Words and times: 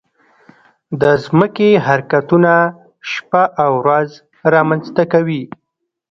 د 1.01 1.03
ځمکې 1.25 1.69
حرکتونه 1.85 2.53
شپه 3.11 3.43
او 3.63 3.71
ورځ 3.81 4.09
رامنځته 4.53 5.03
کوي. 5.13 5.43